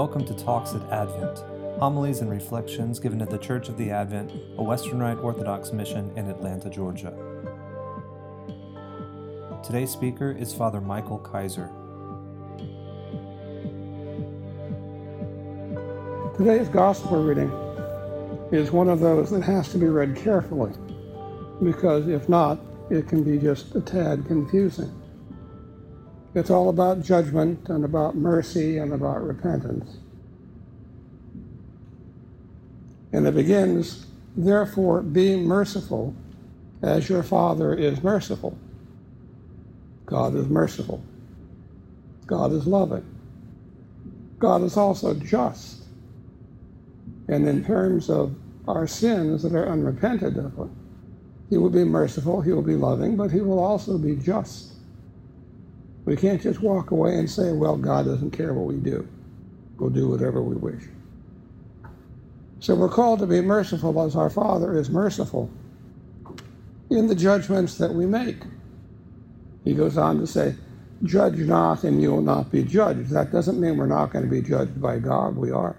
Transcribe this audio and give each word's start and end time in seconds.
Welcome 0.00 0.24
to 0.24 0.34
Talks 0.34 0.72
at 0.72 0.80
Advent, 0.90 1.40
homilies 1.78 2.20
and 2.22 2.30
reflections 2.30 2.98
given 2.98 3.20
at 3.20 3.28
the 3.28 3.36
Church 3.36 3.68
of 3.68 3.76
the 3.76 3.90
Advent, 3.90 4.32
a 4.56 4.62
Western 4.62 4.98
Rite 4.98 5.18
Orthodox 5.18 5.72
mission 5.72 6.10
in 6.16 6.26
Atlanta, 6.30 6.70
Georgia. 6.70 7.12
Today's 9.62 9.90
speaker 9.90 10.32
is 10.32 10.54
Father 10.54 10.80
Michael 10.80 11.18
Kaiser. 11.18 11.68
Today's 16.38 16.68
Gospel 16.68 17.22
reading 17.22 17.50
is 18.52 18.72
one 18.72 18.88
of 18.88 19.00
those 19.00 19.30
that 19.32 19.42
has 19.42 19.70
to 19.72 19.76
be 19.76 19.86
read 19.86 20.16
carefully 20.16 20.72
because 21.62 22.08
if 22.08 22.26
not, 22.26 22.58
it 22.88 23.06
can 23.06 23.22
be 23.22 23.36
just 23.36 23.74
a 23.74 23.82
tad 23.82 24.24
confusing. 24.26 24.98
It's 26.34 26.50
all 26.50 26.68
about 26.68 27.02
judgment 27.02 27.68
and 27.68 27.84
about 27.84 28.16
mercy 28.16 28.78
and 28.78 28.92
about 28.92 29.26
repentance. 29.26 29.96
And 33.12 33.26
it 33.26 33.34
begins, 33.34 34.06
therefore, 34.36 35.02
be 35.02 35.36
merciful 35.36 36.14
as 36.82 37.08
your 37.08 37.22
Father 37.22 37.74
is 37.74 38.02
merciful. 38.02 38.56
God 40.06 40.34
is 40.36 40.46
merciful. 40.48 41.02
God 42.26 42.52
is 42.52 42.66
loving. 42.66 43.04
God 44.38 44.62
is 44.62 44.76
also 44.76 45.14
just. 45.14 45.82
And 47.28 47.46
in 47.48 47.64
terms 47.64 48.08
of 48.08 48.34
our 48.68 48.86
sins 48.86 49.42
that 49.42 49.54
are 49.54 49.68
unrepented 49.68 50.38
of, 50.38 50.70
He 51.48 51.58
will 51.58 51.70
be 51.70 51.84
merciful, 51.84 52.40
He 52.40 52.52
will 52.52 52.62
be 52.62 52.76
loving, 52.76 53.16
but 53.16 53.32
He 53.32 53.40
will 53.40 53.58
also 53.58 53.98
be 53.98 54.14
just. 54.14 54.72
We 56.04 56.16
can't 56.16 56.42
just 56.42 56.60
walk 56.60 56.90
away 56.90 57.16
and 57.18 57.30
say, 57.30 57.52
well, 57.52 57.76
God 57.76 58.06
doesn't 58.06 58.32
care 58.32 58.54
what 58.54 58.66
we 58.66 58.76
do. 58.76 59.06
We'll 59.78 59.90
do 59.90 60.08
whatever 60.08 60.42
we 60.42 60.56
wish. 60.56 60.84
So 62.60 62.74
we're 62.74 62.88
called 62.88 63.20
to 63.20 63.26
be 63.26 63.40
merciful 63.40 64.02
as 64.02 64.16
our 64.16 64.30
Father 64.30 64.76
is 64.76 64.90
merciful 64.90 65.50
in 66.90 67.06
the 67.06 67.14
judgments 67.14 67.76
that 67.78 67.94
we 67.94 68.06
make. 68.06 68.38
He 69.64 69.74
goes 69.74 69.96
on 69.96 70.18
to 70.20 70.26
say, 70.26 70.56
Judge 71.02 71.38
not, 71.38 71.84
and 71.84 72.02
you 72.02 72.10
will 72.12 72.22
not 72.22 72.50
be 72.52 72.62
judged. 72.62 73.10
That 73.10 73.32
doesn't 73.32 73.58
mean 73.60 73.78
we're 73.78 73.86
not 73.86 74.12
going 74.12 74.24
to 74.24 74.30
be 74.30 74.42
judged 74.42 74.80
by 74.82 74.98
God. 74.98 75.36
We 75.36 75.50
are. 75.50 75.76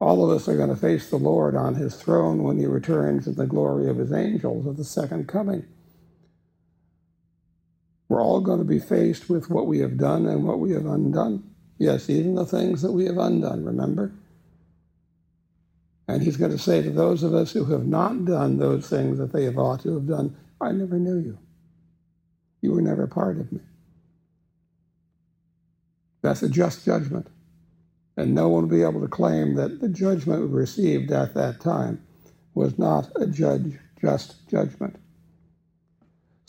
All 0.00 0.24
of 0.24 0.36
us 0.36 0.48
are 0.48 0.56
going 0.56 0.70
to 0.70 0.76
face 0.76 1.08
the 1.10 1.16
Lord 1.18 1.54
on 1.54 1.76
his 1.76 1.94
throne 1.94 2.42
when 2.42 2.58
he 2.58 2.66
returns 2.66 3.28
in 3.28 3.36
the 3.36 3.46
glory 3.46 3.88
of 3.88 3.98
his 3.98 4.12
angels 4.12 4.66
at 4.66 4.76
the 4.76 4.84
second 4.84 5.28
coming. 5.28 5.64
We're 8.12 8.22
all 8.22 8.42
going 8.42 8.58
to 8.58 8.64
be 8.66 8.78
faced 8.78 9.30
with 9.30 9.48
what 9.48 9.66
we 9.66 9.78
have 9.78 9.96
done 9.96 10.26
and 10.26 10.44
what 10.44 10.58
we 10.58 10.72
have 10.72 10.84
undone. 10.84 11.44
Yes, 11.78 12.10
even 12.10 12.34
the 12.34 12.44
things 12.44 12.82
that 12.82 12.92
we 12.92 13.06
have 13.06 13.16
undone, 13.16 13.64
remember? 13.64 14.12
And 16.06 16.22
he's 16.22 16.36
going 16.36 16.50
to 16.50 16.58
say 16.58 16.82
to 16.82 16.90
those 16.90 17.22
of 17.22 17.32
us 17.32 17.52
who 17.52 17.64
have 17.64 17.86
not 17.86 18.26
done 18.26 18.58
those 18.58 18.86
things 18.86 19.16
that 19.16 19.32
they 19.32 19.44
have 19.44 19.56
ought 19.56 19.80
to 19.84 19.94
have 19.94 20.06
done, 20.06 20.36
I 20.60 20.72
never 20.72 20.98
knew 20.98 21.20
you. 21.20 21.38
You 22.60 22.72
were 22.72 22.82
never 22.82 23.06
part 23.06 23.40
of 23.40 23.50
me. 23.50 23.60
That's 26.20 26.42
a 26.42 26.50
just 26.50 26.84
judgment. 26.84 27.28
And 28.18 28.34
no 28.34 28.50
one 28.50 28.64
will 28.64 28.76
be 28.76 28.82
able 28.82 29.00
to 29.00 29.08
claim 29.08 29.54
that 29.54 29.80
the 29.80 29.88
judgment 29.88 30.42
we 30.42 30.48
received 30.48 31.10
at 31.12 31.32
that 31.32 31.62
time 31.62 32.02
was 32.52 32.78
not 32.78 33.10
a 33.16 33.26
judge, 33.26 33.78
just 34.02 34.46
judgment. 34.50 34.96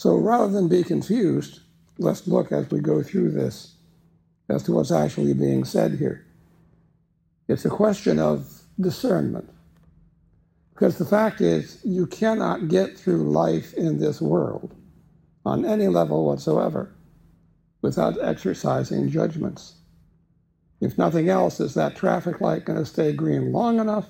So 0.03 0.17
rather 0.17 0.51
than 0.51 0.67
be 0.67 0.83
confused, 0.83 1.61
let's 1.97 2.27
look 2.27 2.51
as 2.51 2.69
we 2.69 2.81
go 2.81 3.01
through 3.01 3.31
this 3.31 3.75
as 4.49 4.61
to 4.63 4.73
what's 4.73 4.91
actually 4.91 5.33
being 5.33 5.63
said 5.63 5.93
here. 5.93 6.25
It's 7.47 7.63
a 7.63 7.69
question 7.69 8.19
of 8.19 8.63
discernment. 8.77 9.49
Because 10.73 10.97
the 10.97 11.05
fact 11.05 11.39
is, 11.39 11.79
you 11.85 12.05
cannot 12.05 12.67
get 12.67 12.97
through 12.97 13.31
life 13.31 13.73
in 13.75 13.97
this 13.97 14.19
world 14.19 14.75
on 15.45 15.63
any 15.63 15.87
level 15.87 16.25
whatsoever 16.25 16.93
without 17.81 18.21
exercising 18.21 19.09
judgments. 19.09 19.75
If 20.81 20.97
nothing 20.97 21.29
else, 21.29 21.61
is 21.61 21.75
that 21.75 21.95
traffic 21.95 22.41
light 22.41 22.65
going 22.65 22.79
to 22.79 22.85
stay 22.85 23.13
green 23.13 23.53
long 23.53 23.79
enough 23.79 24.09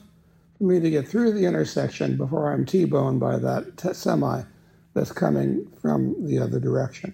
for 0.57 0.63
me 0.63 0.79
to 0.79 0.89
get 0.89 1.07
through 1.07 1.33
the 1.33 1.45
intersection 1.45 2.17
before 2.17 2.51
I'm 2.51 2.65
T 2.65 2.85
boned 2.85 3.19
by 3.19 3.37
that 3.37 3.77
t- 3.77 3.93
semi 3.93 4.45
that's 4.93 5.11
coming 5.11 5.67
from 5.81 6.25
the 6.25 6.39
other 6.39 6.59
direction. 6.59 7.13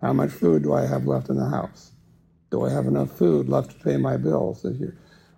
How 0.00 0.12
much 0.12 0.30
food 0.30 0.62
do 0.62 0.72
I 0.72 0.86
have 0.86 1.06
left 1.06 1.28
in 1.28 1.36
the 1.36 1.48
house? 1.48 1.92
Do 2.50 2.64
I 2.64 2.70
have 2.70 2.86
enough 2.86 3.10
food 3.10 3.48
left 3.48 3.70
to 3.72 3.84
pay 3.84 3.96
my 3.96 4.16
bills 4.16 4.62
this 4.62 4.78
year? 4.78 4.96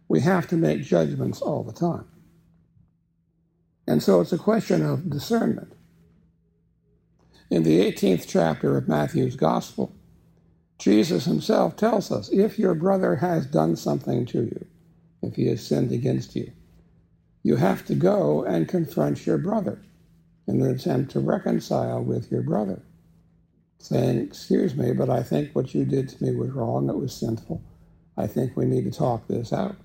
We 0.09 0.21
have 0.21 0.47
to 0.49 0.57
make 0.57 0.83
judgments 0.83 1.41
all 1.41 1.63
the 1.63 1.73
time. 1.73 2.05
And 3.87 4.03
so 4.03 4.21
it's 4.21 4.33
a 4.33 4.39
question 4.39 4.85
of 4.85 5.11
discernment. 5.11 5.73
In 7.51 7.63
the 7.65 7.81
18th 7.81 8.27
chapter 8.29 8.77
of 8.77 8.87
Matthew's 8.87 9.35
Gospel, 9.35 9.93
Jesus 10.79 11.25
himself 11.25 11.77
tells 11.77 12.13
us 12.13 12.31
if 12.31 12.59
your 12.59 12.75
brother 12.75 13.17
has 13.17 13.47
done 13.47 13.77
something 13.77 14.25
to 14.27 14.43
you, 14.43 14.67
if 15.23 15.35
he 15.35 15.49
has 15.49 15.67
sinned 15.67 15.91
against 15.91 16.37
you, 16.37 16.53
you 17.43 17.57
have 17.57 17.85
to 17.87 17.95
go 17.95 18.45
and 18.45 18.69
confront 18.69 19.27
your 19.27 19.39
brother 19.39 19.81
in 20.51 20.63
an 20.63 20.71
attempt 20.75 21.13
to 21.13 21.21
reconcile 21.21 22.03
with 22.03 22.31
your 22.31 22.43
brother, 22.43 22.83
saying, 23.79 24.19
Excuse 24.19 24.75
me, 24.75 24.93
but 24.93 25.11
I 25.11 25.23
think 25.23 25.53
what 25.55 25.75
you 25.75 25.85
did 25.85 26.09
to 26.11 26.25
me 26.25 26.35
was 26.37 26.51
wrong, 26.51 26.91
it 26.91 26.97
was 26.97 27.15
sinful. 27.15 27.63
I 28.17 28.27
think 28.27 28.57
we 28.57 28.67
need 28.67 28.85
to 28.85 28.99
talk 28.99 29.27
this 29.29 29.53
out. 29.53 29.77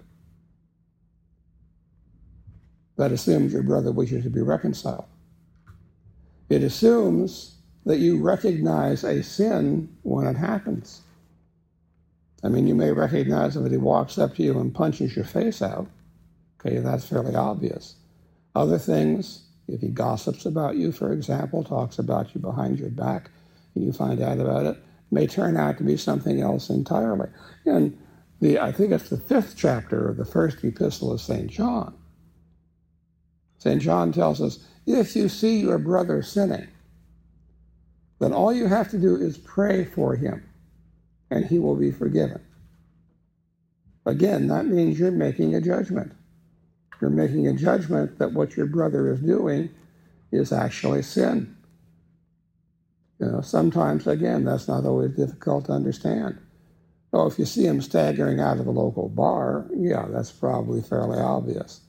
That 2.97 3.11
assumes 3.11 3.53
your 3.53 3.63
brother 3.63 3.91
wishes 3.91 4.23
to 4.23 4.29
be 4.29 4.41
reconciled. 4.41 5.05
It 6.49 6.63
assumes 6.63 7.57
that 7.85 7.99
you 7.99 8.21
recognize 8.21 9.03
a 9.03 9.23
sin 9.23 9.89
when 10.03 10.27
it 10.27 10.35
happens. 10.37 11.01
I 12.43 12.49
mean, 12.49 12.67
you 12.67 12.75
may 12.75 12.91
recognize 12.91 13.57
if 13.57 13.71
he 13.71 13.77
walks 13.77 14.17
up 14.17 14.35
to 14.35 14.43
you 14.43 14.59
and 14.59 14.73
punches 14.73 15.15
your 15.15 15.25
face 15.25 15.61
out. 15.61 15.87
Okay, 16.59 16.77
that's 16.79 17.07
fairly 17.07 17.35
obvious. 17.35 17.95
Other 18.55 18.77
things, 18.77 19.44
if 19.67 19.81
he 19.81 19.87
gossips 19.87 20.45
about 20.45 20.75
you, 20.75 20.91
for 20.91 21.11
example, 21.11 21.63
talks 21.63 21.97
about 21.99 22.33
you 22.33 22.41
behind 22.41 22.79
your 22.79 22.89
back, 22.89 23.29
and 23.73 23.83
you 23.83 23.91
find 23.91 24.21
out 24.21 24.39
about 24.39 24.65
it, 24.65 24.77
may 25.11 25.27
turn 25.27 25.57
out 25.57 25.77
to 25.77 25.83
be 25.83 25.97
something 25.97 26.41
else 26.41 26.69
entirely. 26.69 27.29
And 27.65 27.97
the, 28.41 28.59
I 28.59 28.71
think 28.71 28.91
it's 28.91 29.09
the 29.09 29.17
fifth 29.17 29.55
chapter 29.57 30.09
of 30.09 30.17
the 30.17 30.25
first 30.25 30.63
epistle 30.63 31.11
of 31.11 31.21
St. 31.21 31.49
John. 31.49 31.93
St. 33.57 33.81
John 33.81 34.11
tells 34.11 34.41
us 34.41 34.59
if 34.85 35.15
you 35.15 35.29
see 35.29 35.59
your 35.59 35.79
brother 35.79 36.21
sinning, 36.21 36.67
then 38.19 38.33
all 38.33 38.53
you 38.53 38.67
have 38.67 38.89
to 38.91 38.99
do 38.99 39.15
is 39.15 39.37
pray 39.37 39.85
for 39.85 40.15
him, 40.15 40.43
and 41.31 41.45
he 41.45 41.59
will 41.59 41.75
be 41.75 41.91
forgiven. 41.91 42.41
Again, 44.05 44.47
that 44.47 44.67
means 44.67 44.99
you're 44.99 45.11
making 45.11 45.55
a 45.55 45.61
judgment. 45.61 46.13
You're 47.01 47.09
making 47.09 47.47
a 47.47 47.53
judgment 47.53 48.19
that 48.19 48.33
what 48.33 48.55
your 48.55 48.65
brother 48.65 49.11
is 49.11 49.19
doing 49.19 49.69
is 50.31 50.51
actually 50.51 51.01
sin. 51.01 51.55
You 53.19 53.27
know, 53.27 53.41
sometimes, 53.41 54.07
again, 54.07 54.43
that's 54.45 54.67
not 54.67 54.85
always 54.85 55.11
difficult 55.11 55.65
to 55.65 55.71
understand. 55.71 56.37
Oh, 57.13 57.27
if 57.27 57.39
you 57.39 57.45
see 57.45 57.65
him 57.65 57.81
staggering 57.81 58.41
out 58.41 58.59
of 58.59 58.67
a 58.67 58.71
local 58.71 59.07
bar, 59.07 59.65
yeah, 59.73 60.05
that's 60.09 60.31
probably 60.31 60.81
fairly 60.81 61.19
obvious. 61.19 61.79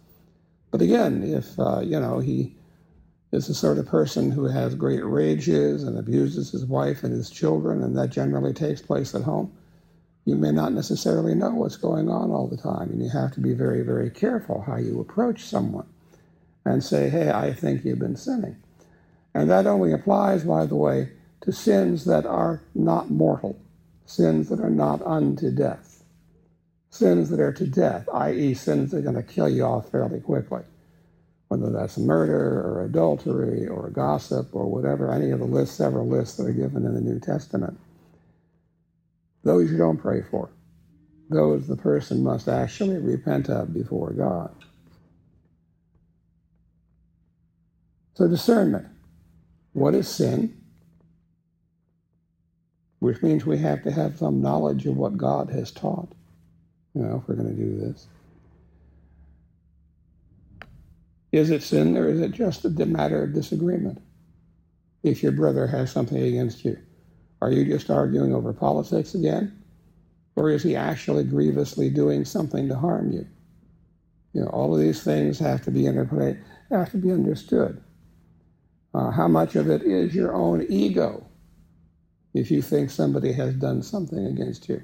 But 0.71 0.83
again, 0.83 1.25
if, 1.25 1.59
uh, 1.59 1.81
you 1.81 1.99
know, 1.99 2.21
he 2.21 2.55
is 3.33 3.49
the 3.49 3.55
sort 3.55 3.79
of 3.79 3.87
person 3.87 4.31
who 4.31 4.45
has 4.45 4.75
great 4.77 5.05
rages 5.05 5.83
and 5.83 5.99
abuses 5.99 6.53
his 6.53 6.65
wife 6.65 7.03
and 7.03 7.13
his 7.13 7.29
children, 7.29 7.83
and 7.83 7.97
that 7.99 8.11
generally 8.11 8.53
takes 8.53 8.81
place 8.81 9.15
at 9.15 9.23
home, 9.23 9.53
you 10.27 10.35
may 10.35 10.51
not 10.51 10.73
necessarily 10.73 11.35
know 11.35 11.51
what's 11.51 11.77
going 11.77 12.11
on 12.11 12.33
all 12.33 12.49
the 12.49 12.57
time, 12.57 12.91
and 12.91 13.01
you 13.03 13.09
have 13.11 13.33
to 13.35 13.41
be 13.41 13.55
very, 13.55 13.83
very 13.83 14.11
careful 14.11 14.61
how 14.63 14.77
you 14.77 15.01
approach 15.01 15.45
someone 15.45 15.87
and 16.65 16.83
say, 16.83 17.09
hey, 17.09 17.31
I 17.31 17.53
think 17.53 17.85
you've 17.85 18.01
been 18.01 18.17
sinning. 18.17 18.57
And 19.33 19.49
that 19.51 19.69
only 19.69 19.93
applies, 19.93 20.43
by 20.43 20.67
the 20.67 20.75
way, 20.75 21.13
to 21.43 21.53
sins 21.53 22.07
that 22.07 22.27
are 22.27 22.61
not 22.75 23.09
mortal, 23.09 23.57
sins 24.05 24.49
that 24.49 24.59
are 24.59 24.69
not 24.69 25.01
unto 25.03 25.53
death, 25.53 26.03
sins 26.91 27.31
that 27.31 27.39
are 27.39 27.53
to 27.53 27.67
death, 27.67 28.09
i.e., 28.13 28.53
sins 28.55 28.91
that 28.91 28.99
are 28.99 29.03
going 29.03 29.15
to 29.15 29.23
kill 29.23 29.49
you 29.49 29.63
off 29.63 29.93
fairly 29.93 30.19
quickly, 30.19 30.63
whether 31.47 31.71
that's 31.71 31.99
murder 31.99 32.63
or 32.63 32.85
adultery 32.85 33.69
or 33.69 33.91
gossip 33.91 34.49
or 34.53 34.67
whatever, 34.67 35.13
any 35.13 35.31
of 35.31 35.39
the 35.39 35.45
lists, 35.45 35.77
several 35.77 36.09
lists 36.09 36.37
that 36.37 36.47
are 36.49 36.53
given 36.53 36.85
in 36.85 36.95
the 36.95 37.01
New 37.01 37.21
Testament. 37.21 37.79
Those 39.47 39.73
you 39.73 39.79
don't 39.79 39.99
pray 39.99 40.23
for. 40.31 40.51
Those 41.31 41.69
the 41.69 41.77
person 41.77 42.25
must 42.25 42.49
actually 42.49 42.99
repent 42.99 43.49
of 43.49 43.75
before 43.75 44.13
God. 44.13 44.55
So, 48.15 48.29
discernment. 48.29 48.87
What 49.73 49.95
is 49.95 50.09
sin? 50.09 50.57
which 53.01 53.23
means 53.23 53.47
we 53.47 53.59
have 53.59 53.85
to 53.85 53.93
have 53.93 54.19
some 54.19 54.43
knowledge 54.43 54.87
of 54.87 54.97
what 54.97 55.17
God 55.17 55.51
has 55.51 55.71
taught, 55.71 56.09
you 56.95 57.03
know, 57.03 57.19
if 57.23 57.29
we're 57.29 57.37
going 57.37 57.55
to 57.55 57.63
do 57.63 57.79
this. 57.79 58.09
Is 61.33 61.51
it 61.51 61.63
sin 61.63 61.97
or 61.97 62.09
is 62.09 62.21
it 62.21 62.33
just 62.33 62.65
a 62.65 62.71
matter 62.71 63.23
of 63.23 63.35
disagreement? 63.35 64.03
If 65.05 65.23
your 65.23 65.33
brother 65.33 65.69
has 65.69 65.93
something 65.93 66.21
against 66.21 66.65
you, 66.65 66.79
are 67.41 67.51
you 67.51 67.65
just 67.65 67.91
arguing 67.91 68.35
over 68.35 68.53
politics 68.53 69.15
again? 69.15 69.63
Or 70.37 70.51
is 70.51 70.63
he 70.63 70.77
actually 70.77 71.25
grievously 71.25 71.91
doing 71.91 72.25
something 72.25 72.69
to 72.69 72.77
harm 72.77 73.13
you? 73.13 73.27
You 74.33 74.43
know, 74.43 74.49
all 74.49 74.75
of 74.75 74.81
these 74.81 75.03
things 75.03 75.39
have 75.39 75.63
to 75.63 75.71
be 75.71 75.87
interpreted, 75.87 76.43
have 76.71 76.91
to 76.91 76.99
be 76.99 77.11
understood. 77.11 77.83
Uh, 78.95 79.11
how 79.11 79.29
much 79.29 79.57
of 79.57 79.69
it 79.71 79.83
is 79.83 80.15
your 80.15 80.35
own 80.35 80.67
ego 80.69 81.27
if 82.35 82.51
you 82.51 82.63
think 82.63 82.91
somebody 82.91 83.33
has 83.33 83.55
done 83.55 83.83
something 83.83 84.27
against 84.27 84.69
you? 84.69 84.83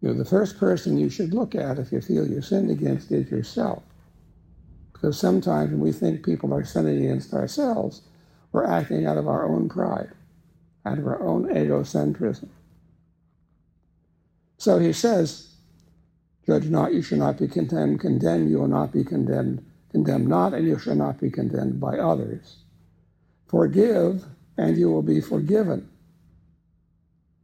You 0.00 0.08
know, 0.08 0.14
the 0.14 0.24
first 0.24 0.58
person 0.58 0.98
you 0.98 1.08
should 1.08 1.34
look 1.34 1.54
at 1.54 1.78
if 1.78 1.90
you 1.90 2.00
feel 2.00 2.26
you're 2.26 2.42
sinned 2.42 2.70
against 2.70 3.10
is 3.10 3.30
yourself. 3.30 3.82
Because 4.92 5.18
sometimes 5.18 5.70
when 5.70 5.80
we 5.80 5.92
think 5.92 6.24
people 6.24 6.54
are 6.54 6.64
sinning 6.64 7.04
against 7.04 7.34
ourselves, 7.34 8.02
we're 8.52 8.64
acting 8.64 9.06
out 9.06 9.18
of 9.18 9.28
our 9.28 9.48
own 9.48 9.68
pride, 9.68 10.10
out 10.86 10.98
of 10.98 11.06
our 11.06 11.22
own 11.22 11.48
egocentrism. 11.48 12.48
So 14.58 14.78
he 14.78 14.92
says, 14.92 15.52
Judge 16.46 16.66
not, 16.66 16.94
you 16.94 17.02
shall 17.02 17.18
not 17.18 17.38
be 17.38 17.48
condemned. 17.48 18.00
Condemn, 18.00 18.48
you 18.48 18.58
will 18.58 18.68
not 18.68 18.92
be 18.92 19.02
condemned. 19.02 19.64
Condemn 19.90 20.26
not, 20.26 20.54
and 20.54 20.66
you 20.66 20.78
shall 20.78 20.94
not 20.94 21.20
be 21.20 21.30
condemned 21.30 21.80
by 21.80 21.98
others. 21.98 22.58
Forgive, 23.48 24.24
and 24.56 24.76
you 24.78 24.90
will 24.90 25.02
be 25.02 25.20
forgiven. 25.20 25.88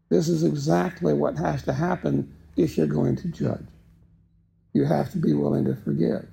This 0.08 0.28
is 0.28 0.44
exactly 0.44 1.14
what 1.14 1.36
has 1.36 1.62
to 1.64 1.72
happen 1.72 2.32
if 2.56 2.76
you're 2.76 2.86
going 2.86 3.16
to 3.16 3.28
judge. 3.28 3.66
You 4.72 4.84
have 4.84 5.10
to 5.12 5.18
be 5.18 5.32
willing 5.32 5.64
to 5.64 5.74
forgive. 5.74 6.26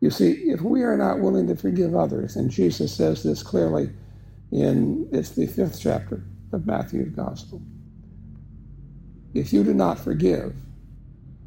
You 0.00 0.10
see, 0.10 0.32
if 0.50 0.60
we 0.60 0.82
are 0.82 0.96
not 0.96 1.20
willing 1.20 1.46
to 1.46 1.56
forgive 1.56 1.94
others, 1.94 2.36
and 2.36 2.50
Jesus 2.50 2.92
says 2.92 3.22
this 3.22 3.42
clearly 3.42 3.90
in 4.52 5.08
it's 5.12 5.30
the 5.30 5.46
fifth 5.46 5.80
chapter 5.80 6.22
of 6.52 6.66
Matthew's 6.66 7.14
Gospel. 7.14 7.62
If 9.34 9.52
you 9.52 9.64
do 9.64 9.74
not 9.74 9.98
forgive, 9.98 10.54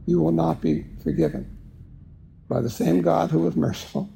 you 0.06 0.20
will 0.20 0.32
not 0.32 0.62
be 0.62 0.86
forgiven 1.04 1.58
by 2.50 2.62
the 2.62 2.70
same 2.70 3.02
God 3.02 3.32
who 3.32 3.48
is 3.48 3.56
merciful, 3.56 4.10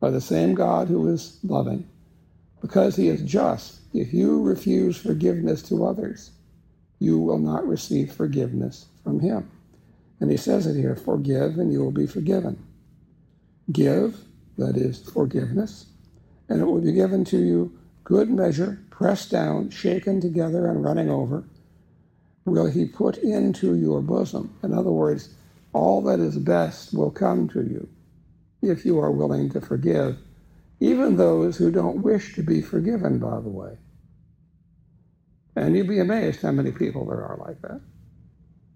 by 0.00 0.10
the 0.10 0.20
same 0.20 0.54
God 0.54 0.88
who 0.88 1.08
is 1.08 1.38
loving, 1.42 1.88
because 2.60 2.96
he 2.96 3.08
is 3.08 3.22
just. 3.22 3.80
If 3.92 4.12
you 4.12 4.42
refuse 4.42 4.96
forgiveness 4.96 5.62
to 5.62 5.84
others, 5.84 6.30
you 7.00 7.18
will 7.18 7.38
not 7.38 7.66
receive 7.66 8.12
forgiveness 8.12 8.86
from 9.02 9.20
him. 9.20 9.50
And 10.20 10.30
he 10.30 10.36
says 10.36 10.66
it 10.66 10.76
here 10.76 10.94
forgive, 10.94 11.58
and 11.58 11.72
you 11.72 11.82
will 11.82 11.90
be 11.90 12.06
forgiven. 12.06 12.64
Give, 13.72 14.16
that 14.58 14.76
is 14.76 15.00
forgiveness, 15.00 15.86
and 16.48 16.60
it 16.60 16.64
will 16.64 16.80
be 16.80 16.92
given 16.92 17.24
to 17.26 17.38
you 17.38 17.79
good 18.04 18.30
measure, 18.30 18.78
pressed 18.90 19.30
down, 19.30 19.70
shaken 19.70 20.20
together, 20.20 20.68
and 20.68 20.84
running 20.84 21.10
over 21.10 21.44
will 22.44 22.66
he 22.66 22.84
put 22.84 23.18
into 23.18 23.74
your 23.74 24.00
bosom. 24.00 24.52
In 24.62 24.72
other 24.72 24.90
words, 24.90 25.28
all 25.72 26.02
that 26.02 26.20
is 26.20 26.36
best 26.36 26.92
will 26.92 27.10
come 27.10 27.48
to 27.48 27.62
you 27.62 27.88
if 28.62 28.84
you 28.84 28.98
are 28.98 29.10
willing 29.10 29.50
to 29.50 29.60
forgive, 29.60 30.18
even 30.80 31.16
those 31.16 31.56
who 31.56 31.70
don't 31.70 32.02
wish 32.02 32.34
to 32.34 32.42
be 32.42 32.60
forgiven, 32.60 33.18
by 33.18 33.40
the 33.40 33.48
way. 33.48 33.76
And 35.56 35.76
you'd 35.76 35.88
be 35.88 35.98
amazed 35.98 36.42
how 36.42 36.52
many 36.52 36.72
people 36.72 37.06
there 37.06 37.24
are 37.24 37.38
like 37.38 37.60
that. 37.62 37.80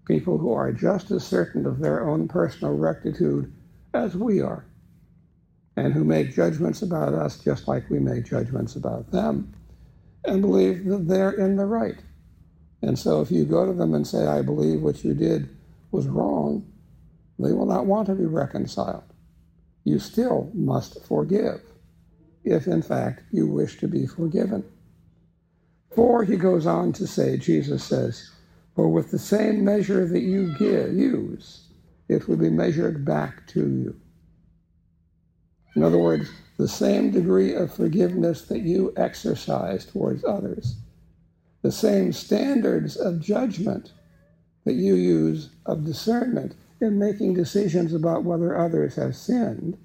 People 0.07 0.37
who 0.37 0.53
are 0.53 0.71
just 0.71 1.11
as 1.11 1.25
certain 1.25 1.65
of 1.65 1.79
their 1.79 2.07
own 2.07 2.27
personal 2.27 2.75
rectitude 2.75 3.51
as 3.93 4.15
we 4.15 4.41
are, 4.41 4.65
and 5.77 5.93
who 5.93 6.03
make 6.03 6.33
judgments 6.33 6.81
about 6.81 7.13
us 7.13 7.37
just 7.39 7.67
like 7.67 7.89
we 7.89 7.99
make 7.99 8.25
judgments 8.25 8.75
about 8.75 9.11
them, 9.11 9.53
and 10.23 10.41
believe 10.41 10.85
that 10.85 11.07
they're 11.07 11.31
in 11.31 11.55
the 11.55 11.65
right. 11.65 12.01
And 12.81 12.97
so 12.97 13.21
if 13.21 13.31
you 13.31 13.45
go 13.45 13.65
to 13.65 13.73
them 13.73 13.93
and 13.93 14.05
say, 14.05 14.25
I 14.25 14.41
believe 14.41 14.81
what 14.81 15.03
you 15.03 15.13
did 15.13 15.49
was 15.91 16.07
wrong, 16.07 16.65
they 17.39 17.51
will 17.51 17.65
not 17.65 17.85
want 17.85 18.07
to 18.07 18.15
be 18.15 18.25
reconciled. 18.25 19.03
You 19.83 19.99
still 19.99 20.49
must 20.53 21.03
forgive, 21.05 21.61
if 22.43 22.67
in 22.67 22.81
fact 22.81 23.23
you 23.31 23.47
wish 23.47 23.77
to 23.79 23.87
be 23.87 24.07
forgiven. 24.07 24.63
For 25.95 26.23
he 26.23 26.37
goes 26.37 26.65
on 26.65 26.93
to 26.93 27.07
say, 27.07 27.37
Jesus 27.37 27.83
says, 27.83 28.31
For 28.75 28.89
with 28.89 29.11
the 29.11 29.19
same 29.19 29.63
measure 29.63 30.07
that 30.07 30.21
you 30.21 30.55
give, 30.57 30.93
use, 30.93 31.67
it 32.09 32.27
will 32.27 32.37
be 32.37 32.49
measured 32.49 33.05
back 33.05 33.47
to 33.47 33.61
you. 33.61 33.95
In 35.75 35.83
other 35.83 35.97
words, 35.97 36.29
the 36.57 36.67
same 36.67 37.11
degree 37.11 37.53
of 37.53 37.73
forgiveness 37.73 38.43
that 38.43 38.61
you 38.61 38.93
exercise 38.95 39.85
towards 39.85 40.23
others 40.23 40.77
the 41.65 41.71
same 41.71 42.13
standards 42.13 42.95
of 42.95 43.19
judgment 43.19 43.91
that 44.65 44.73
you 44.73 44.93
use 44.93 45.49
of 45.65 45.83
discernment 45.83 46.53
in 46.79 46.99
making 46.99 47.33
decisions 47.33 47.91
about 47.91 48.23
whether 48.23 48.55
others 48.55 48.93
have 48.93 49.15
sinned, 49.15 49.75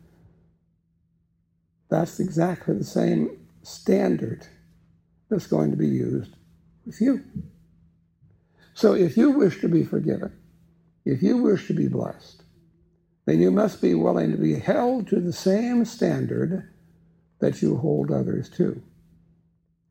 that's 1.88 2.20
exactly 2.20 2.74
the 2.74 2.84
same 2.84 3.30
standard 3.62 4.46
that's 5.30 5.46
going 5.46 5.70
to 5.70 5.76
be 5.78 5.88
used 5.88 6.36
with 6.84 7.00
you. 7.00 7.24
So 8.74 8.92
if 8.92 9.16
you 9.16 9.30
wish 9.30 9.62
to 9.62 9.68
be 9.68 9.82
forgiven, 9.82 10.36
if 11.06 11.22
you 11.22 11.38
wish 11.38 11.66
to 11.68 11.72
be 11.72 11.88
blessed, 11.88 12.39
then 13.26 13.40
you 13.40 13.50
must 13.50 13.80
be 13.80 13.94
willing 13.94 14.32
to 14.32 14.38
be 14.38 14.58
held 14.58 15.06
to 15.08 15.20
the 15.20 15.32
same 15.32 15.84
standard 15.84 16.68
that 17.40 17.62
you 17.62 17.76
hold 17.76 18.10
others 18.10 18.48
to. 18.50 18.82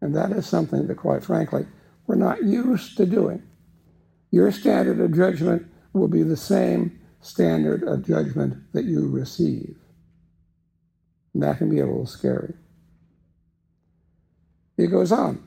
And 0.01 0.15
that 0.15 0.31
is 0.31 0.47
something 0.47 0.87
that, 0.87 0.97
quite 0.97 1.23
frankly, 1.23 1.65
we're 2.07 2.15
not 2.15 2.43
used 2.43 2.97
to 2.97 3.05
doing. 3.05 3.43
Your 4.31 4.51
standard 4.51 4.99
of 4.99 5.15
judgment 5.15 5.67
will 5.93 6.07
be 6.07 6.23
the 6.23 6.37
same 6.37 6.99
standard 7.21 7.83
of 7.83 8.05
judgment 8.05 8.71
that 8.73 8.85
you 8.85 9.07
receive. 9.09 9.75
And 11.33 11.43
that 11.43 11.57
can 11.57 11.69
be 11.69 11.79
a 11.79 11.85
little 11.85 12.05
scary. 12.05 12.53
He 14.77 14.87
goes 14.87 15.11
on 15.11 15.43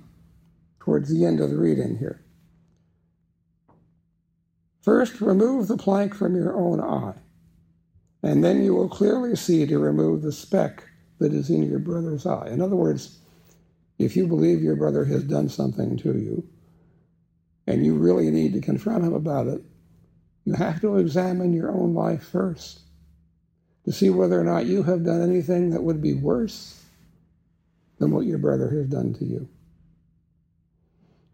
towards 0.81 1.09
the 1.09 1.25
end 1.25 1.41
of 1.41 1.51
the 1.51 1.57
reading 1.57 1.99
here. 1.99 2.23
First, 4.83 5.21
remove 5.21 5.69
the 5.69 5.77
plank 5.77 6.15
from 6.15 6.35
your 6.35 6.55
own 6.57 6.81
eye, 6.81 7.15
and 8.23 8.45
then 8.45 8.63
you 8.63 8.75
will 8.75 8.89
clearly 8.89 9.35
see 9.37 9.67
to 9.67 9.79
remove 9.79 10.23
the 10.23 10.33
speck 10.33 10.85
that 11.19 11.33
is 11.33 11.51
in 11.51 11.63
your 11.63 11.79
brother's 11.79 12.27
eye. 12.27 12.49
In 12.49 12.61
other 12.61 12.77
words, 12.77 13.19
if 13.99 14.17
you 14.17 14.27
believe 14.27 14.63
your 14.63 14.77
brother 14.77 15.05
has 15.05 15.25
done 15.25 15.49
something 15.49 15.97
to 15.99 16.13
you, 16.13 16.45
and 17.67 17.85
you 17.85 17.95
really 17.95 18.31
need 18.31 18.53
to 18.53 18.61
confront 18.61 19.05
him 19.05 19.15
about 19.15 19.47
it, 19.47 19.63
you 20.45 20.55
have 20.55 20.81
to 20.81 20.97
examine 20.97 21.53
your 21.53 21.71
own 21.71 21.95
life 21.95 22.25
first 22.25 22.81
to 23.85 23.93
see 23.93 24.11
whether 24.11 24.41
or 24.41 24.45
not 24.45 24.67
you 24.67 24.83
have 24.83 25.05
done 25.05 25.23
anything 25.23 25.71
that 25.71 25.83
would 25.83 26.03
be 26.03 26.15
worse 26.15 26.83
than 27.99 28.11
what 28.11 28.27
your 28.27 28.39
brother 28.39 28.69
has 28.71 28.87
done 28.87 29.15
to 29.15 29.25
you. 29.25 29.49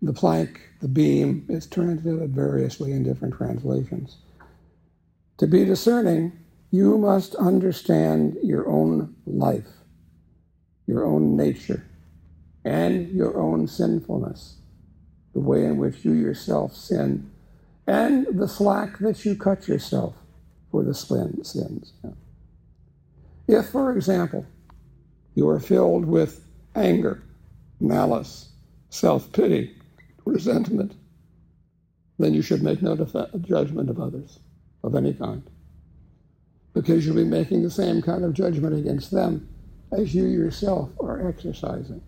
The 0.02 0.12
plank, 0.12 0.60
the 0.80 0.88
beam, 0.88 1.46
is 1.48 1.66
translated 1.66 2.34
variously 2.34 2.92
in 2.92 3.02
different 3.02 3.34
translations. 3.34 4.16
To 5.38 5.46
be 5.46 5.64
discerning, 5.64 6.32
you 6.70 6.98
must 6.98 7.34
understand 7.36 8.36
your 8.42 8.68
own 8.68 9.14
life, 9.26 9.68
your 10.86 11.04
own 11.04 11.36
nature, 11.36 11.84
and 12.64 13.08
your 13.10 13.38
own 13.40 13.66
sinfulness 13.66 14.58
the 15.32 15.40
way 15.40 15.64
in 15.64 15.76
which 15.76 16.04
you 16.04 16.12
yourself 16.12 16.74
sin, 16.74 17.30
and 17.86 18.26
the 18.32 18.48
slack 18.48 18.98
that 18.98 19.24
you 19.24 19.36
cut 19.36 19.68
yourself 19.68 20.14
for 20.70 20.82
the 20.82 20.94
sins. 20.94 21.92
If, 23.46 23.66
for 23.66 23.96
example, 23.96 24.44
you 25.34 25.48
are 25.48 25.60
filled 25.60 26.04
with 26.04 26.44
anger, 26.74 27.22
malice, 27.80 28.50
self 28.90 29.32
pity, 29.32 29.74
resentment, 30.24 30.94
then 32.18 32.34
you 32.34 32.42
should 32.42 32.62
make 32.62 32.82
no 32.82 32.96
def- 32.96 33.42
judgment 33.42 33.88
of 33.88 34.00
others 34.00 34.40
of 34.82 34.94
any 34.96 35.14
kind. 35.14 35.48
Because 36.78 37.04
you'll 37.04 37.16
be 37.16 37.24
making 37.24 37.64
the 37.64 37.70
same 37.72 38.00
kind 38.00 38.24
of 38.24 38.34
judgment 38.34 38.72
against 38.78 39.10
them 39.10 39.48
as 39.90 40.14
you 40.14 40.26
yourself 40.26 40.90
are 41.00 41.28
exercising. 41.28 42.00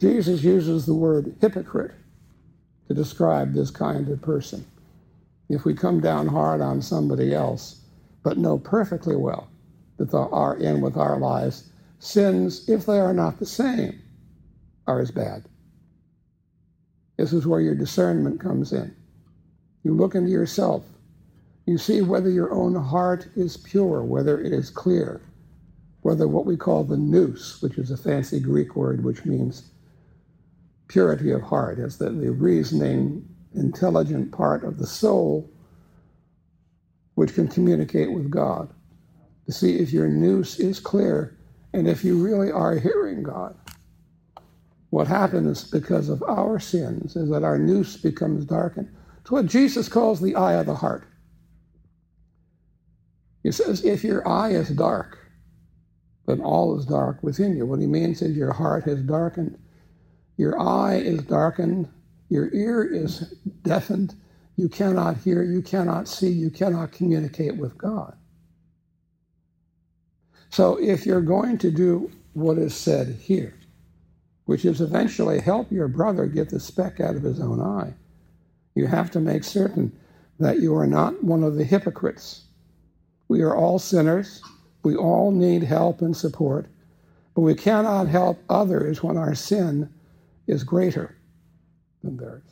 Jesus 0.00 0.42
uses 0.42 0.84
the 0.84 0.94
word 0.94 1.36
hypocrite 1.40 1.92
to 2.88 2.94
describe 2.94 3.54
this 3.54 3.70
kind 3.70 4.08
of 4.08 4.20
person. 4.20 4.66
If 5.48 5.64
we 5.64 5.72
come 5.72 6.00
down 6.00 6.26
hard 6.26 6.60
on 6.60 6.82
somebody 6.82 7.32
else, 7.32 7.80
but 8.24 8.38
know 8.38 8.58
perfectly 8.58 9.14
well 9.14 9.48
that 9.98 10.12
our 10.12 10.56
in 10.56 10.80
with 10.80 10.96
our 10.96 11.20
lives, 11.20 11.70
sins, 12.00 12.68
if 12.68 12.86
they 12.86 12.98
are 12.98 13.14
not 13.14 13.38
the 13.38 13.46
same, 13.46 14.02
are 14.88 15.00
as 15.00 15.12
bad. 15.12 15.44
This 17.18 17.32
is 17.32 17.46
where 17.46 17.60
your 17.60 17.76
discernment 17.76 18.40
comes 18.40 18.72
in. 18.72 18.96
You 19.84 19.94
look 19.94 20.16
into 20.16 20.30
yourself. 20.30 20.84
You 21.68 21.76
see 21.76 22.00
whether 22.00 22.30
your 22.30 22.50
own 22.50 22.74
heart 22.74 23.28
is 23.36 23.58
pure, 23.58 24.02
whether 24.02 24.40
it 24.40 24.54
is 24.54 24.70
clear, 24.70 25.20
whether 26.00 26.26
what 26.26 26.46
we 26.46 26.56
call 26.56 26.82
the 26.82 26.96
nous, 26.96 27.60
which 27.60 27.76
is 27.76 27.90
a 27.90 27.96
fancy 27.98 28.40
Greek 28.40 28.74
word 28.74 29.04
which 29.04 29.26
means 29.26 29.70
purity 30.88 31.30
of 31.30 31.42
heart, 31.42 31.78
is 31.78 31.98
that 31.98 32.18
the 32.18 32.32
reasoning, 32.32 33.22
intelligent 33.54 34.32
part 34.32 34.64
of 34.64 34.78
the 34.78 34.86
soul 34.86 35.50
which 37.16 37.34
can 37.34 37.46
communicate 37.46 38.14
with 38.14 38.30
God. 38.30 38.70
To 39.44 39.52
see 39.52 39.76
if 39.78 39.92
your 39.92 40.08
nous 40.08 40.58
is 40.58 40.80
clear 40.80 41.36
and 41.74 41.86
if 41.86 42.02
you 42.02 42.16
really 42.16 42.50
are 42.50 42.78
hearing 42.78 43.22
God. 43.22 43.54
What 44.88 45.06
happens 45.06 45.64
because 45.64 46.08
of 46.08 46.22
our 46.22 46.58
sins 46.60 47.14
is 47.14 47.28
that 47.28 47.44
our 47.44 47.58
nous 47.58 47.98
becomes 47.98 48.46
darkened. 48.46 48.88
It's 49.20 49.30
what 49.30 49.44
Jesus 49.44 49.86
calls 49.86 50.22
the 50.22 50.34
eye 50.34 50.54
of 50.54 50.64
the 50.64 50.74
heart. 50.74 51.06
He 53.42 53.52
says, 53.52 53.84
if 53.84 54.04
your 54.04 54.26
eye 54.26 54.50
is 54.50 54.70
dark, 54.70 55.18
then 56.26 56.40
all 56.40 56.78
is 56.78 56.86
dark 56.86 57.22
within 57.22 57.56
you. 57.56 57.64
What 57.66 57.80
he 57.80 57.86
means 57.86 58.20
is 58.20 58.36
your 58.36 58.52
heart 58.52 58.84
has 58.84 59.00
darkened, 59.02 59.58
your 60.36 60.60
eye 60.60 60.96
is 60.96 61.22
darkened, 61.22 61.88
your 62.28 62.52
ear 62.52 62.84
is 62.84 63.34
deafened, 63.62 64.14
you 64.56 64.68
cannot 64.68 65.16
hear, 65.18 65.42
you 65.42 65.62
cannot 65.62 66.08
see, 66.08 66.28
you 66.28 66.50
cannot 66.50 66.92
communicate 66.92 67.56
with 67.56 67.78
God. 67.78 68.16
So 70.50 70.76
if 70.76 71.06
you're 71.06 71.20
going 71.20 71.58
to 71.58 71.70
do 71.70 72.10
what 72.32 72.58
is 72.58 72.74
said 72.74 73.08
here, 73.20 73.54
which 74.46 74.64
is 74.64 74.80
eventually 74.80 75.40
help 75.40 75.70
your 75.70 75.88
brother 75.88 76.26
get 76.26 76.50
the 76.50 76.60
speck 76.60 77.00
out 77.00 77.16
of 77.16 77.22
his 77.22 77.40
own 77.40 77.60
eye, 77.60 77.94
you 78.74 78.86
have 78.86 79.10
to 79.12 79.20
make 79.20 79.44
certain 79.44 79.92
that 80.38 80.60
you 80.60 80.74
are 80.76 80.86
not 80.86 81.22
one 81.22 81.44
of 81.44 81.56
the 81.56 81.64
hypocrites. 81.64 82.44
We 83.28 83.42
are 83.42 83.54
all 83.54 83.78
sinners. 83.78 84.42
We 84.82 84.96
all 84.96 85.30
need 85.30 85.62
help 85.62 86.00
and 86.00 86.16
support, 86.16 86.66
but 87.34 87.42
we 87.42 87.54
cannot 87.54 88.08
help 88.08 88.42
others 88.48 89.02
when 89.02 89.16
our 89.16 89.34
sin 89.34 89.92
is 90.46 90.64
greater 90.64 91.16
than 92.02 92.16
theirs. 92.16 92.42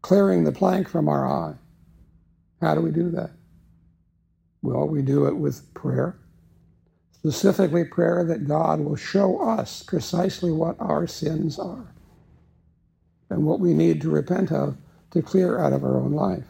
Clearing 0.00 0.44
the 0.44 0.52
plank 0.52 0.88
from 0.88 1.08
our 1.08 1.26
eye. 1.26 1.54
How 2.60 2.74
do 2.74 2.80
we 2.80 2.90
do 2.90 3.10
that? 3.10 3.30
Well, 4.62 4.86
we 4.86 5.02
do 5.02 5.26
it 5.26 5.36
with 5.36 5.72
prayer, 5.74 6.16
specifically 7.12 7.84
prayer 7.84 8.24
that 8.24 8.46
God 8.48 8.80
will 8.80 8.96
show 8.96 9.40
us 9.42 9.82
precisely 9.82 10.52
what 10.52 10.76
our 10.80 11.06
sins 11.06 11.58
are 11.58 11.92
and 13.28 13.44
what 13.44 13.60
we 13.60 13.74
need 13.74 14.00
to 14.02 14.10
repent 14.10 14.52
of 14.52 14.76
to 15.10 15.22
clear 15.22 15.58
out 15.58 15.72
of 15.72 15.84
our 15.84 15.98
own 15.98 16.12
life. 16.12 16.44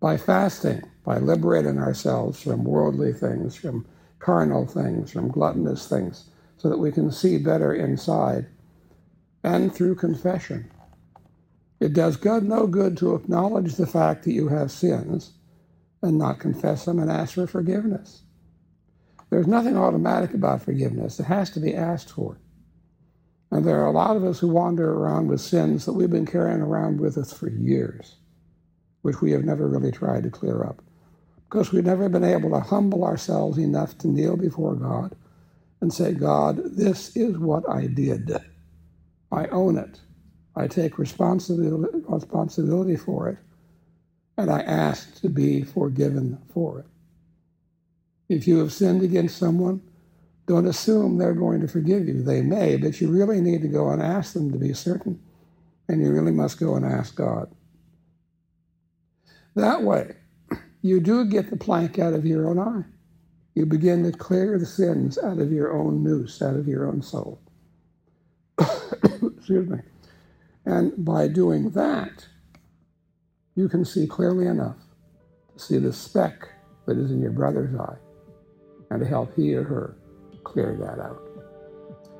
By 0.00 0.16
fasting, 0.16 0.82
by 1.04 1.18
liberating 1.18 1.78
ourselves 1.78 2.42
from 2.42 2.64
worldly 2.64 3.12
things, 3.12 3.54
from 3.54 3.86
carnal 4.18 4.66
things, 4.66 5.12
from 5.12 5.28
gluttonous 5.28 5.86
things, 5.86 6.30
so 6.56 6.68
that 6.68 6.78
we 6.78 6.90
can 6.90 7.12
see 7.12 7.38
better 7.38 7.74
inside, 7.74 8.46
and 9.44 9.74
through 9.74 9.96
confession. 9.96 10.70
It 11.80 11.94
does 11.94 12.16
God 12.16 12.42
no 12.44 12.66
good 12.66 12.96
to 12.98 13.14
acknowledge 13.14 13.74
the 13.76 13.86
fact 13.86 14.24
that 14.24 14.32
you 14.32 14.48
have 14.48 14.70
sins 14.70 15.32
and 16.02 16.18
not 16.18 16.38
confess 16.38 16.84
them 16.84 16.98
and 16.98 17.10
ask 17.10 17.34
for 17.34 17.46
forgiveness. 17.46 18.22
There's 19.30 19.46
nothing 19.46 19.76
automatic 19.76 20.34
about 20.34 20.62
forgiveness, 20.62 21.20
it 21.20 21.24
has 21.24 21.50
to 21.50 21.60
be 21.60 21.74
asked 21.74 22.10
for. 22.10 22.38
And 23.50 23.64
there 23.64 23.80
are 23.82 23.86
a 23.86 23.92
lot 23.92 24.16
of 24.16 24.24
us 24.24 24.38
who 24.40 24.48
wander 24.48 24.92
around 24.92 25.28
with 25.28 25.40
sins 25.40 25.86
that 25.86 25.94
we've 25.94 26.10
been 26.10 26.26
carrying 26.26 26.60
around 26.60 27.00
with 27.00 27.18
us 27.18 27.32
for 27.32 27.48
years, 27.50 28.16
which 29.02 29.20
we 29.20 29.32
have 29.32 29.44
never 29.44 29.68
really 29.68 29.92
tried 29.92 30.22
to 30.24 30.30
clear 30.30 30.64
up. 30.64 30.82
Because 31.48 31.72
we've 31.72 31.84
never 31.84 32.08
been 32.08 32.24
able 32.24 32.50
to 32.50 32.60
humble 32.60 33.04
ourselves 33.04 33.58
enough 33.58 33.98
to 33.98 34.08
kneel 34.08 34.36
before 34.36 34.74
God 34.74 35.16
and 35.80 35.92
say, 35.92 36.12
God, 36.12 36.60
this 36.64 37.16
is 37.16 37.38
what 37.38 37.68
I 37.68 37.86
did. 37.86 38.36
I 39.32 39.46
own 39.46 39.78
it. 39.78 40.00
I 40.54 40.66
take 40.66 40.98
responsibility, 40.98 42.04
responsibility 42.08 42.96
for 42.96 43.28
it, 43.28 43.38
and 44.36 44.50
I 44.50 44.60
ask 44.60 45.20
to 45.22 45.28
be 45.28 45.62
forgiven 45.62 46.38
for 46.52 46.80
it. 46.80 46.86
If 48.28 48.46
you 48.46 48.58
have 48.58 48.72
sinned 48.72 49.02
against 49.02 49.38
someone, 49.38 49.82
don't 50.46 50.66
assume 50.66 51.18
they're 51.18 51.34
going 51.34 51.60
to 51.60 51.68
forgive 51.68 52.08
you. 52.08 52.22
They 52.22 52.42
may, 52.42 52.76
but 52.76 53.00
you 53.00 53.08
really 53.08 53.40
need 53.40 53.62
to 53.62 53.68
go 53.68 53.90
and 53.90 54.02
ask 54.02 54.32
them 54.32 54.52
to 54.52 54.58
be 54.58 54.72
certain. 54.72 55.20
And 55.88 56.02
you 56.02 56.12
really 56.12 56.32
must 56.32 56.58
go 56.58 56.74
and 56.74 56.84
ask 56.84 57.14
God. 57.14 57.52
That 59.54 59.82
way, 59.82 60.16
you 60.82 61.00
do 61.00 61.24
get 61.26 61.50
the 61.50 61.56
plank 61.56 61.98
out 61.98 62.14
of 62.14 62.26
your 62.26 62.48
own 62.48 62.58
eye. 62.58 62.84
You 63.54 63.66
begin 63.66 64.04
to 64.04 64.12
clear 64.16 64.58
the 64.58 64.66
sins 64.66 65.18
out 65.18 65.38
of 65.38 65.52
your 65.52 65.72
own 65.72 66.04
nous, 66.04 66.40
out 66.42 66.56
of 66.56 66.68
your 66.68 66.88
own 66.88 67.02
soul. 67.02 67.40
Excuse 68.58 69.68
me. 69.68 69.78
And 70.66 71.04
by 71.04 71.28
doing 71.28 71.70
that, 71.70 72.26
you 73.56 73.68
can 73.68 73.84
see 73.84 74.06
clearly 74.06 74.46
enough 74.46 74.76
to 75.54 75.60
see 75.62 75.78
the 75.78 75.92
speck 75.92 76.48
that 76.86 76.98
is 76.98 77.10
in 77.10 77.20
your 77.20 77.32
brother's 77.32 77.74
eye 77.78 77.96
and 78.90 79.00
to 79.00 79.06
help 79.06 79.34
he 79.36 79.54
or 79.54 79.64
her 79.64 79.96
clear 80.44 80.76
that 80.80 81.02
out. 81.02 81.22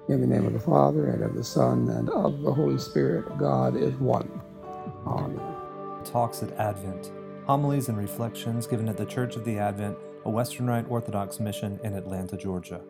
In 0.09 0.21
the 0.21 0.27
name 0.27 0.47
of 0.47 0.53
the 0.53 0.61
Father, 0.61 1.07
and 1.09 1.23
of 1.23 1.35
the 1.35 1.45
Son, 1.45 1.89
and 1.89 2.11
of 2.11 2.43
the 2.43 2.53
Holy 2.53 2.79
Spirit, 2.79 3.39
God 3.39 3.77
is 3.77 3.95
one. 3.95 4.29
Amen. 5.07 5.41
Talks 6.05 6.43
at 6.43 6.53
Advent. 6.53 7.13
Homilies 7.51 7.89
and 7.89 7.99
reflections 7.99 8.69
given 8.69 8.89
at 8.89 8.97
the 8.97 9.05
Church 9.05 9.35
of 9.35 9.45
the 9.45 9.59
Advent, 9.59 9.99
a 10.25 10.31
Western 10.31 10.69
Rite 10.69 10.89
Orthodox 10.89 11.41
mission 11.41 11.81
in 11.83 11.95
Atlanta, 11.97 12.37
Georgia. 12.37 12.81